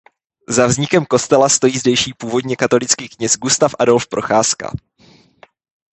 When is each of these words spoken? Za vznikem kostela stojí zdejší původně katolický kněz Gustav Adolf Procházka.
Za 0.49 0.67
vznikem 0.67 1.05
kostela 1.05 1.49
stojí 1.49 1.77
zdejší 1.77 2.13
původně 2.13 2.55
katolický 2.55 3.09
kněz 3.09 3.35
Gustav 3.37 3.75
Adolf 3.79 4.07
Procházka. 4.07 4.71